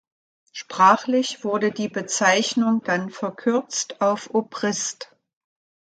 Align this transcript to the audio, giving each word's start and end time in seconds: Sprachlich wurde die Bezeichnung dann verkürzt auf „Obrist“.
Sprachlich 0.51 1.43
wurde 1.43 1.71
die 1.71 1.87
Bezeichnung 1.87 2.81
dann 2.83 3.11
verkürzt 3.11 4.01
auf 4.01 4.33
„Obrist“. 4.33 5.15